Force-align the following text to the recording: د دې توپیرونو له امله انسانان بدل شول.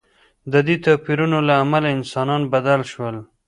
د 0.51 0.53
دې 0.67 0.75
توپیرونو 0.85 1.37
له 1.47 1.53
امله 1.63 1.87
انسانان 1.97 2.41
بدل 2.53 2.81
شول. 2.91 3.15